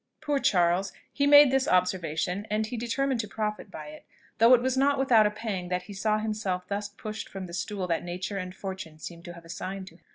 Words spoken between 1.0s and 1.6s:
he made